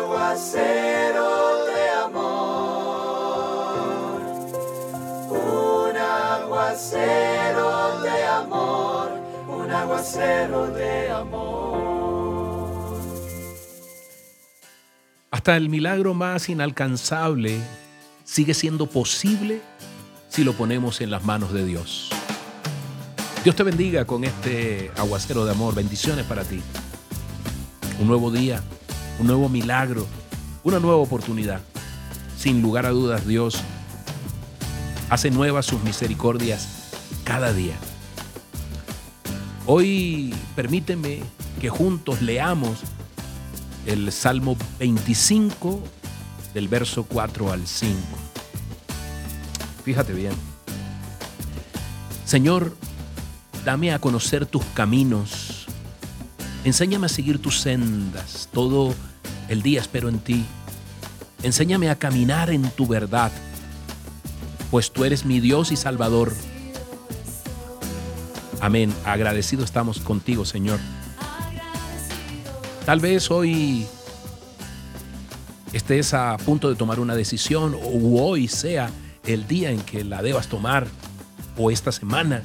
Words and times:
aguacero 0.00 1.66
de 1.66 1.90
amor, 2.04 3.00
un 5.30 5.96
aguacero 5.96 8.00
de 8.00 8.24
amor, 8.24 9.12
un 9.48 9.70
aguacero 9.70 10.66
de 10.68 11.10
amor. 11.10 11.80
Hasta 15.30 15.56
el 15.56 15.68
milagro 15.68 16.14
más 16.14 16.48
inalcanzable 16.48 17.60
sigue 18.24 18.54
siendo 18.54 18.86
posible 18.86 19.60
si 20.28 20.44
lo 20.44 20.54
ponemos 20.54 21.00
en 21.00 21.10
las 21.10 21.24
manos 21.24 21.52
de 21.52 21.64
Dios. 21.64 22.10
Dios 23.44 23.56
te 23.56 23.62
bendiga 23.62 24.04
con 24.04 24.24
este 24.24 24.90
aguacero 24.96 25.44
de 25.44 25.52
amor. 25.52 25.74
Bendiciones 25.74 26.26
para 26.26 26.44
ti. 26.44 26.60
Un 28.00 28.06
nuevo 28.06 28.30
día, 28.30 28.62
un 29.20 29.26
nuevo 29.26 29.50
milagro, 29.50 30.06
una 30.64 30.80
nueva 30.80 30.96
oportunidad. 30.96 31.60
Sin 32.38 32.62
lugar 32.62 32.86
a 32.86 32.90
dudas, 32.90 33.26
Dios 33.26 33.60
hace 35.10 35.30
nuevas 35.30 35.66
sus 35.66 35.82
misericordias 35.82 36.68
cada 37.22 37.52
día. 37.52 37.76
Hoy 39.66 40.34
permíteme 40.56 41.20
que 41.60 41.68
juntos 41.68 42.22
leamos 42.22 42.78
el 43.84 44.10
Salmo 44.10 44.56
25 44.78 45.82
del 46.54 46.68
verso 46.68 47.04
4 47.04 47.52
al 47.52 47.66
5. 47.66 47.98
Fíjate 49.84 50.14
bien. 50.14 50.32
Señor, 52.24 52.74
dame 53.66 53.92
a 53.92 53.98
conocer 53.98 54.46
tus 54.46 54.64
caminos. 54.72 55.66
Enséñame 56.64 57.06
a 57.06 57.10
seguir 57.10 57.40
tus 57.40 57.60
sendas. 57.60 58.48
Todo 58.52 58.94
el 59.50 59.62
día 59.62 59.80
espero 59.80 60.08
en 60.08 60.20
ti. 60.20 60.46
Enséñame 61.42 61.90
a 61.90 61.96
caminar 61.96 62.50
en 62.50 62.70
tu 62.70 62.86
verdad, 62.86 63.32
pues 64.70 64.92
tú 64.92 65.04
eres 65.04 65.24
mi 65.26 65.40
Dios 65.40 65.72
y 65.72 65.76
Salvador. 65.76 66.32
Amén. 68.60 68.94
Agradecido 69.04 69.64
estamos 69.64 69.98
contigo, 69.98 70.44
Señor. 70.44 70.78
Tal 72.86 73.00
vez 73.00 73.30
hoy 73.30 73.86
estés 75.72 76.14
a 76.14 76.36
punto 76.36 76.68
de 76.68 76.76
tomar 76.76 77.00
una 77.00 77.16
decisión 77.16 77.74
o 77.74 78.22
hoy 78.22 78.46
sea 78.46 78.90
el 79.24 79.48
día 79.48 79.70
en 79.70 79.80
que 79.80 80.04
la 80.04 80.22
debas 80.22 80.46
tomar 80.46 80.86
o 81.56 81.72
esta 81.72 81.90
semana. 81.90 82.42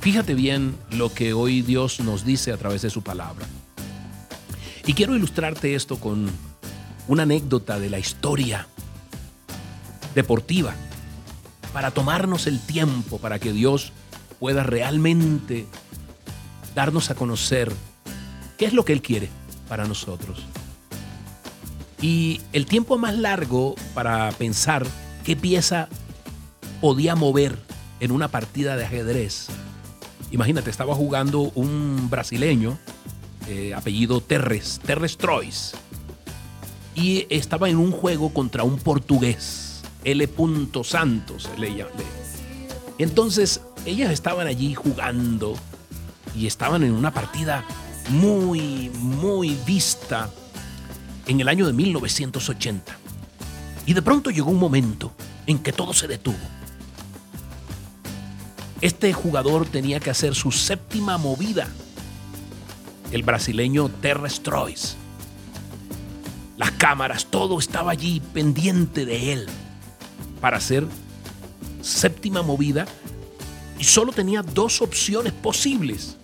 Fíjate 0.00 0.34
bien 0.34 0.76
lo 0.90 1.12
que 1.12 1.34
hoy 1.34 1.62
Dios 1.62 2.00
nos 2.00 2.24
dice 2.24 2.52
a 2.52 2.56
través 2.56 2.82
de 2.82 2.90
su 2.90 3.02
palabra. 3.02 3.46
Y 4.86 4.94
quiero 4.94 5.16
ilustrarte 5.16 5.74
esto 5.74 5.98
con 5.98 6.30
una 7.08 7.24
anécdota 7.24 7.80
de 7.80 7.90
la 7.90 7.98
historia 7.98 8.68
deportiva 10.14 10.74
para 11.72 11.90
tomarnos 11.90 12.46
el 12.46 12.60
tiempo 12.60 13.18
para 13.18 13.38
que 13.38 13.52
Dios 13.52 13.92
pueda 14.38 14.62
realmente 14.62 15.66
darnos 16.74 17.10
a 17.10 17.14
conocer 17.16 17.72
qué 18.58 18.66
es 18.66 18.72
lo 18.72 18.84
que 18.84 18.92
Él 18.92 19.02
quiere 19.02 19.28
para 19.68 19.86
nosotros. 19.86 20.44
Y 22.00 22.40
el 22.52 22.66
tiempo 22.66 22.96
más 22.96 23.16
largo 23.16 23.74
para 23.94 24.30
pensar 24.32 24.86
qué 25.24 25.34
pieza 25.34 25.88
podía 26.80 27.16
mover 27.16 27.58
en 28.00 28.12
una 28.12 28.28
partida 28.28 28.76
de 28.76 28.84
ajedrez. 28.84 29.48
Imagínate, 30.30 30.70
estaba 30.70 30.94
jugando 30.94 31.50
un 31.54 32.08
brasileño, 32.10 32.78
eh, 33.48 33.74
apellido 33.74 34.20
Terres, 34.20 34.80
Terres 34.84 35.16
Trois, 35.16 35.74
y 36.94 37.26
estaba 37.30 37.68
en 37.68 37.76
un 37.76 37.92
juego 37.92 38.30
contra 38.30 38.64
un 38.64 38.78
portugués, 38.78 39.82
L. 40.04 40.28
Santos, 40.82 41.50
le, 41.58 41.84
Entonces, 42.98 43.60
ellas 43.84 44.10
estaban 44.12 44.46
allí 44.46 44.74
jugando 44.74 45.54
y 46.34 46.46
estaban 46.46 46.82
en 46.82 46.92
una 46.92 47.12
partida 47.12 47.64
muy, 48.08 48.90
muy 48.94 49.56
vista 49.66 50.30
en 51.26 51.40
el 51.40 51.48
año 51.48 51.66
de 51.66 51.72
1980. 51.72 52.96
Y 53.86 53.94
de 53.94 54.02
pronto 54.02 54.30
llegó 54.30 54.50
un 54.50 54.58
momento 54.58 55.12
en 55.46 55.58
que 55.58 55.72
todo 55.72 55.92
se 55.92 56.08
detuvo. 56.08 56.36
Este 58.80 59.12
jugador 59.12 59.66
tenía 59.66 60.00
que 60.00 60.10
hacer 60.10 60.34
su 60.34 60.52
séptima 60.52 61.18
movida, 61.18 61.68
el 63.12 63.22
brasileño 63.22 63.88
Terres 63.88 64.42
Trois. 64.42 64.96
Las 66.56 66.72
cámaras, 66.72 67.26
todo 67.26 67.58
estaba 67.58 67.92
allí 67.92 68.20
pendiente 68.32 69.04
de 69.04 69.32
él 69.32 69.46
para 70.40 70.56
hacer 70.56 70.86
séptima 71.82 72.42
movida 72.42 72.86
y 73.78 73.84
solo 73.84 74.12
tenía 74.12 74.42
dos 74.42 74.80
opciones 74.80 75.32
posibles. 75.32 76.16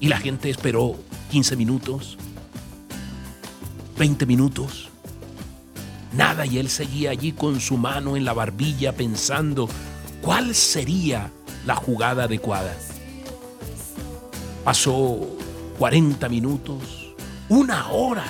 Y 0.00 0.08
la 0.08 0.18
gente 0.18 0.50
esperó 0.50 0.96
15 1.30 1.56
minutos, 1.56 2.16
20 3.98 4.26
minutos. 4.26 4.88
Nada 6.12 6.46
y 6.46 6.58
él 6.58 6.70
seguía 6.70 7.10
allí 7.10 7.32
con 7.32 7.60
su 7.60 7.76
mano 7.76 8.16
en 8.16 8.24
la 8.24 8.32
barbilla 8.32 8.92
pensando 8.92 9.68
cuál 10.22 10.54
sería 10.54 11.30
la 11.66 11.74
jugada 11.74 12.24
adecuada. 12.24 12.74
Pasó 14.66 15.20
40 15.78 16.28
minutos, 16.28 17.14
una 17.48 17.88
hora. 17.92 18.24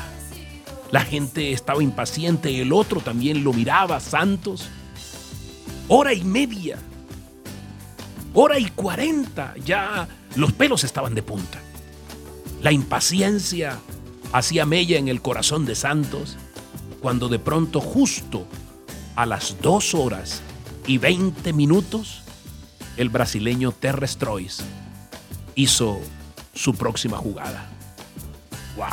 La 0.91 1.01
gente 1.01 1.53
estaba 1.53 1.83
impaciente, 1.83 2.61
el 2.61 2.75
otro 2.75 3.01
también 3.01 3.43
lo 3.43 3.55
miraba, 3.55 4.01
Santos. 4.01 4.69
Hora 5.89 6.13
y 6.13 6.25
media, 6.25 6.77
hora 8.35 8.59
y 8.59 8.67
cuarenta, 8.67 9.55
ya 9.65 10.09
los 10.35 10.53
pelos 10.53 10.85
estaban 10.85 11.15
de 11.15 11.23
punta. 11.23 11.59
La 12.61 12.71
impaciencia 12.71 13.79
hacía 14.31 14.67
mella 14.67 14.99
en 14.99 15.09
el 15.09 15.23
corazón 15.23 15.65
de 15.65 15.75
Santos 15.75 16.37
cuando 17.01 17.31
de 17.31 17.39
pronto 17.39 17.81
justo 17.81 18.47
a 19.15 19.25
las 19.25 19.57
dos 19.63 19.95
horas 19.95 20.43
y 20.87 20.99
veinte 20.99 21.55
minutos 21.55 22.21
el 22.99 23.09
brasileño 23.09 23.73
Terres 23.73 24.19
Trois 24.19 24.63
hizo 25.55 25.99
su 26.57 26.75
próxima 26.75 27.19
jugada. 27.19 27.69
¡Wow! 28.77 28.87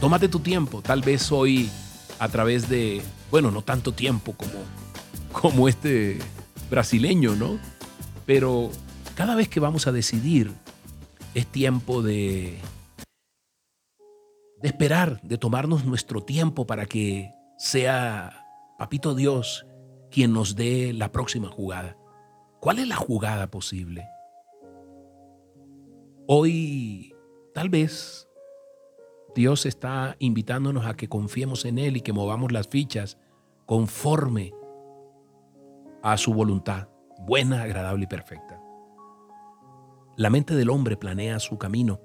Tómate 0.00 0.28
tu 0.28 0.40
tiempo, 0.40 0.82
tal 0.82 1.02
vez 1.02 1.30
hoy 1.30 1.70
a 2.18 2.28
través 2.28 2.68
de, 2.68 3.02
bueno, 3.30 3.50
no 3.50 3.62
tanto 3.62 3.92
tiempo 3.92 4.32
como, 4.32 4.58
como 5.32 5.68
este 5.68 6.18
brasileño, 6.70 7.36
¿no? 7.36 7.58
Pero 8.24 8.70
cada 9.14 9.34
vez 9.34 9.48
que 9.48 9.60
vamos 9.60 9.86
a 9.86 9.92
decidir 9.92 10.52
es 11.34 11.46
tiempo 11.46 12.02
de, 12.02 12.58
de 14.62 14.68
esperar, 14.68 15.20
de 15.22 15.38
tomarnos 15.38 15.84
nuestro 15.84 16.22
tiempo 16.22 16.66
para 16.66 16.86
que 16.86 17.30
sea 17.58 18.44
Papito 18.78 19.14
Dios 19.14 19.66
quien 20.10 20.32
nos 20.32 20.56
dé 20.56 20.92
la 20.92 21.12
próxima 21.12 21.48
jugada. 21.48 21.96
¿Cuál 22.60 22.78
es 22.78 22.88
la 22.88 22.96
jugada 22.96 23.50
posible? 23.50 24.06
Hoy, 26.28 27.14
tal 27.54 27.68
vez, 27.68 28.28
Dios 29.36 29.64
está 29.64 30.16
invitándonos 30.18 30.84
a 30.84 30.96
que 30.96 31.08
confiemos 31.08 31.64
en 31.64 31.78
Él 31.78 31.96
y 31.96 32.00
que 32.00 32.12
movamos 32.12 32.50
las 32.50 32.66
fichas 32.66 33.16
conforme 33.64 34.52
a 36.02 36.16
su 36.16 36.34
voluntad, 36.34 36.88
buena, 37.20 37.62
agradable 37.62 38.04
y 38.04 38.06
perfecta. 38.08 38.60
La 40.16 40.28
mente 40.28 40.56
del 40.56 40.70
hombre 40.70 40.96
planea 40.96 41.38
su 41.38 41.58
camino, 41.58 42.00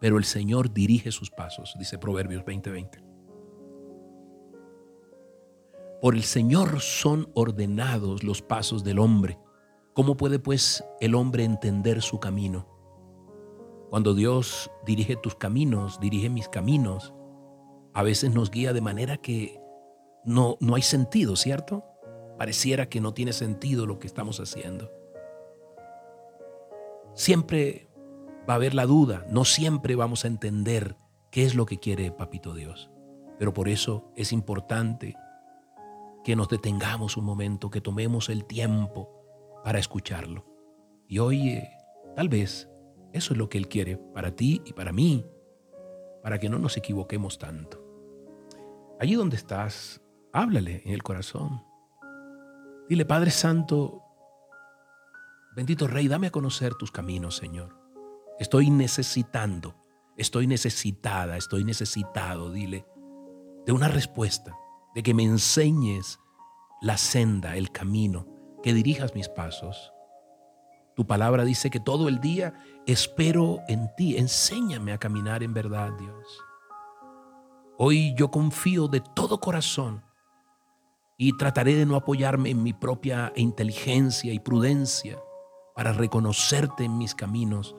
pero 0.00 0.16
el 0.16 0.24
Señor 0.24 0.72
dirige 0.72 1.12
sus 1.12 1.30
pasos, 1.30 1.74
dice 1.78 1.98
Proverbios 1.98 2.46
20:20. 2.46 3.02
Por 6.00 6.14
el 6.14 6.22
Señor 6.22 6.80
son 6.80 7.30
ordenados 7.34 8.24
los 8.24 8.40
pasos 8.40 8.82
del 8.82 8.98
hombre. 8.98 9.38
¿Cómo 9.92 10.16
puede 10.16 10.38
pues 10.38 10.82
el 11.00 11.14
hombre 11.14 11.44
entender 11.44 12.00
su 12.00 12.18
camino? 12.18 12.77
Cuando 13.90 14.14
Dios 14.14 14.70
dirige 14.84 15.16
tus 15.16 15.34
caminos, 15.34 15.98
dirige 16.00 16.28
mis 16.28 16.48
caminos, 16.48 17.14
a 17.94 18.02
veces 18.02 18.34
nos 18.34 18.50
guía 18.50 18.72
de 18.72 18.80
manera 18.80 19.16
que 19.16 19.60
no, 20.24 20.56
no 20.60 20.74
hay 20.74 20.82
sentido, 20.82 21.36
¿cierto? 21.36 21.84
Pareciera 22.38 22.88
que 22.88 23.00
no 23.00 23.14
tiene 23.14 23.32
sentido 23.32 23.86
lo 23.86 23.98
que 23.98 24.06
estamos 24.06 24.40
haciendo 24.40 24.90
siempre 27.18 27.90
va 28.48 28.54
a 28.54 28.56
haber 28.56 28.74
la 28.74 28.86
duda, 28.86 29.26
no 29.28 29.44
siempre 29.44 29.96
vamos 29.96 30.24
a 30.24 30.28
entender 30.28 30.96
qué 31.32 31.44
es 31.44 31.56
lo 31.56 31.66
que 31.66 31.78
quiere 31.78 32.12
Papito 32.12 32.54
Dios. 32.54 32.90
Pero 33.40 33.52
por 33.52 33.68
eso 33.68 34.12
es 34.14 34.32
importante 34.32 35.16
que 36.22 36.36
nos 36.36 36.48
detengamos 36.48 37.16
un 37.16 37.24
momento, 37.24 37.70
que 37.70 37.80
tomemos 37.80 38.28
el 38.28 38.44
tiempo 38.44 39.10
para 39.64 39.80
escucharlo. 39.80 40.46
Y 41.08 41.18
hoy, 41.18 41.60
tal 42.14 42.28
vez, 42.28 42.70
eso 43.12 43.32
es 43.32 43.38
lo 43.38 43.48
que 43.48 43.58
Él 43.58 43.68
quiere 43.68 43.96
para 43.96 44.34
ti 44.34 44.62
y 44.64 44.72
para 44.72 44.92
mí 44.92 45.24
para 46.22 46.38
que 46.38 46.48
no 46.48 46.58
nos 46.58 46.76
equivoquemos 46.76 47.38
tanto. 47.38 47.82
Allí 49.00 49.14
donde 49.14 49.36
estás, 49.36 50.02
háblale 50.32 50.82
en 50.84 50.92
el 50.92 51.02
corazón. 51.02 51.62
Dile, 52.88 53.04
Padre 53.04 53.30
Santo, 53.30 54.02
bendito 55.54 55.86
Rey, 55.86 56.08
dame 56.08 56.26
a 56.26 56.30
conocer 56.30 56.74
tus 56.74 56.90
caminos, 56.90 57.36
Señor. 57.36 57.78
Estoy 58.38 58.70
necesitando, 58.70 59.74
estoy 60.16 60.46
necesitada, 60.46 61.36
estoy 61.36 61.64
necesitado, 61.64 62.50
dile, 62.50 62.86
de 63.66 63.72
una 63.72 63.88
respuesta, 63.88 64.56
de 64.94 65.02
que 65.02 65.14
me 65.14 65.24
enseñes 65.24 66.18
la 66.80 66.98
senda, 66.98 67.56
el 67.56 67.70
camino, 67.70 68.26
que 68.62 68.74
dirijas 68.74 69.14
mis 69.14 69.28
pasos. 69.28 69.92
Tu 70.98 71.06
palabra 71.06 71.44
dice 71.44 71.70
que 71.70 71.78
todo 71.78 72.08
el 72.08 72.20
día 72.20 72.54
espero 72.84 73.60
en 73.68 73.88
ti. 73.96 74.16
Enséñame 74.16 74.92
a 74.92 74.98
caminar 74.98 75.44
en 75.44 75.54
verdad, 75.54 75.92
Dios. 75.96 76.40
Hoy 77.78 78.16
yo 78.16 78.32
confío 78.32 78.88
de 78.88 79.00
todo 79.14 79.38
corazón 79.38 80.02
y 81.16 81.36
trataré 81.36 81.76
de 81.76 81.86
no 81.86 81.94
apoyarme 81.94 82.50
en 82.50 82.64
mi 82.64 82.72
propia 82.72 83.32
inteligencia 83.36 84.32
y 84.32 84.40
prudencia 84.40 85.20
para 85.76 85.92
reconocerte 85.92 86.82
en 86.82 86.98
mis 86.98 87.14
caminos 87.14 87.76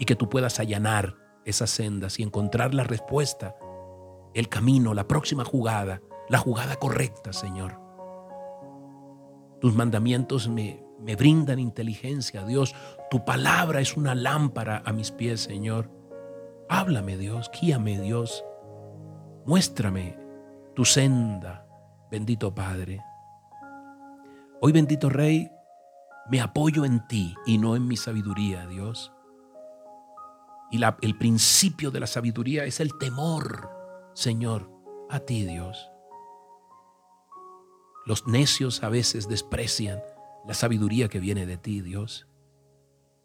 y 0.00 0.04
que 0.04 0.16
tú 0.16 0.28
puedas 0.28 0.58
allanar 0.58 1.14
esas 1.44 1.70
sendas 1.70 2.18
y 2.18 2.24
encontrar 2.24 2.74
la 2.74 2.82
respuesta, 2.82 3.54
el 4.34 4.48
camino, 4.48 4.94
la 4.94 5.06
próxima 5.06 5.44
jugada, 5.44 6.02
la 6.28 6.38
jugada 6.38 6.74
correcta, 6.74 7.32
Señor. 7.32 7.80
Tus 9.60 9.76
mandamientos 9.76 10.48
me, 10.48 10.87
me 11.00 11.16
brindan 11.16 11.58
inteligencia, 11.58 12.44
Dios. 12.44 12.74
Tu 13.10 13.24
palabra 13.24 13.80
es 13.80 13.96
una 13.96 14.14
lámpara 14.14 14.82
a 14.84 14.92
mis 14.92 15.10
pies, 15.10 15.40
Señor. 15.40 15.90
Háblame, 16.68 17.16
Dios, 17.16 17.50
guíame, 17.58 18.00
Dios. 18.00 18.44
Muéstrame 19.46 20.18
tu 20.74 20.84
senda, 20.84 21.66
bendito 22.10 22.54
Padre. 22.54 23.00
Hoy, 24.60 24.72
bendito 24.72 25.08
Rey, 25.08 25.50
me 26.30 26.40
apoyo 26.40 26.84
en 26.84 27.06
ti 27.06 27.34
y 27.46 27.58
no 27.58 27.76
en 27.76 27.86
mi 27.86 27.96
sabiduría, 27.96 28.66
Dios. 28.66 29.12
Y 30.70 30.80
el 30.82 31.16
principio 31.16 31.90
de 31.90 32.00
la 32.00 32.06
sabiduría 32.06 32.64
es 32.64 32.80
el 32.80 32.98
temor, 32.98 33.70
Señor, 34.14 34.70
a 35.08 35.20
ti, 35.20 35.44
Dios. 35.44 35.90
Los 38.04 38.26
necios 38.26 38.82
a 38.82 38.88
veces 38.88 39.28
desprecian 39.28 40.00
la 40.48 40.54
sabiduría 40.54 41.08
que 41.08 41.20
viene 41.20 41.44
de 41.44 41.58
ti, 41.58 41.82
Dios. 41.82 42.26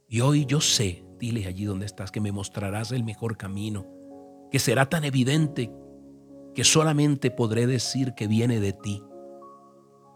Y 0.09 0.19
hoy 0.19 0.45
yo 0.45 0.59
sé, 0.59 1.05
dile 1.17 1.47
allí 1.47 1.63
donde 1.63 1.85
estás, 1.85 2.11
que 2.11 2.19
me 2.19 2.33
mostrarás 2.33 2.91
el 2.91 3.05
mejor 3.05 3.37
camino, 3.37 3.87
que 4.51 4.59
será 4.59 4.89
tan 4.89 5.05
evidente 5.05 5.71
que 6.53 6.65
solamente 6.65 7.31
podré 7.31 7.65
decir 7.65 8.13
que 8.13 8.27
viene 8.27 8.59
de 8.59 8.73
ti, 8.73 9.01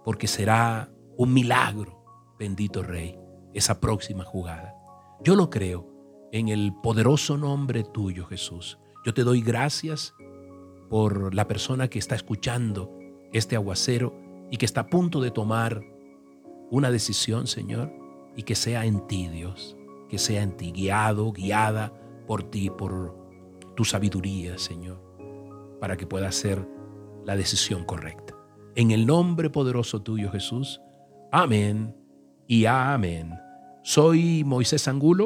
porque 0.03 0.27
será 0.27 0.91
un 1.15 1.33
milagro, 1.33 2.35
bendito 2.37 2.83
Rey, 2.83 3.17
esa 3.53 3.79
próxima 3.79 4.25
jugada. 4.25 4.75
Yo 5.23 5.37
lo 5.37 5.49
creo 5.49 5.89
en 6.33 6.49
el 6.49 6.73
poderoso 6.83 7.37
nombre 7.37 7.85
tuyo, 7.85 8.25
Jesús. 8.25 8.79
Yo 9.05 9.13
te 9.13 9.23
doy 9.23 9.41
gracias 9.41 10.13
por 10.89 11.33
la 11.33 11.47
persona 11.47 11.87
que 11.87 11.99
está 11.99 12.15
escuchando 12.15 12.91
este 13.31 13.55
aguacero 13.55 14.13
y 14.51 14.57
que 14.57 14.65
está 14.65 14.81
a 14.81 14.87
punto 14.87 15.21
de 15.21 15.31
tomar 15.31 15.81
una 16.69 16.91
decisión, 16.91 17.47
Señor, 17.47 17.91
y 18.35 18.43
que 18.43 18.55
sea 18.55 18.85
en 18.85 19.07
ti, 19.07 19.27
Dios, 19.27 19.75
que 20.09 20.17
sea 20.17 20.43
en 20.43 20.55
ti, 20.57 20.71
guiado, 20.71 21.31
guiada 21.31 21.93
por 22.27 22.43
ti, 22.43 22.69
por 22.69 23.15
tu 23.75 23.85
sabiduría, 23.85 24.57
Señor, 24.57 25.01
para 25.79 25.97
que 25.97 26.07
pueda 26.07 26.27
hacer 26.27 26.67
la 27.25 27.35
decisión 27.35 27.83
correcta. 27.85 28.35
En 28.75 28.91
el 28.91 29.05
nombre 29.05 29.49
poderoso 29.49 30.01
tuyo, 30.01 30.31
Jesús. 30.31 30.81
Amén 31.31 31.95
y 32.47 32.65
amén. 32.65 33.33
Soy 33.83 34.43
Moisés 34.43 34.87
Angulo 34.87 35.25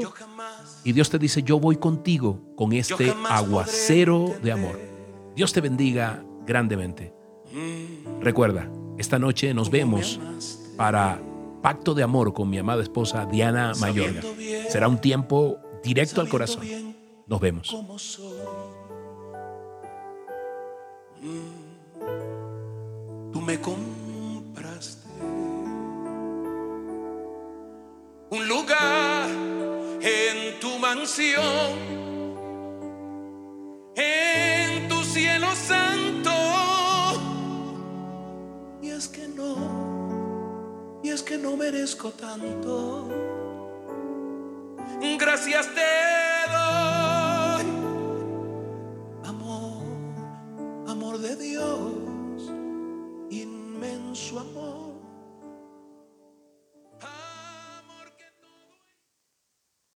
y 0.84 0.94
Dios 0.94 1.10
te 1.10 1.20
dice, 1.20 1.44
yo 1.44 1.60
voy 1.60 1.78
contigo 1.78 2.54
con 2.56 2.74
este 2.74 3.14
aguacero 3.30 4.34
de 4.42 4.52
amor. 4.52 4.80
Dios 5.36 5.54
te 5.54 5.62
bendiga 5.62 6.24
grandemente. 6.46 7.14
Recuerda, 8.22 8.70
esta 8.98 9.20
noche 9.20 9.54
nos 9.54 9.70
vemos 9.70 10.20
para 10.78 11.22
Pacto 11.62 11.94
de 11.94 12.04
Amor 12.04 12.34
con 12.34 12.50
mi 12.50 12.58
amada 12.58 12.82
esposa 12.82 13.26
Diana 13.26 13.74
Mayorga. 13.80 14.22
Será 14.70 14.88
un 14.88 15.00
tiempo 15.00 15.60
directo 15.84 16.22
al 16.22 16.30
corazón. 16.30 16.96
Nos 17.28 17.40
vemos. 17.40 17.76
Tú 23.32 23.42
me 23.42 23.60
compraste 23.60 25.08
un 28.32 28.48
lugar 28.48 29.30
en 30.02 30.60
tu 30.60 30.80
mansión, 30.80 31.42
es 41.12 41.24
que 41.24 41.38
no 41.38 41.58
merezco 41.58 42.12
tanto. 42.12 43.10
Gracias 45.20 45.68
te 45.76 46.21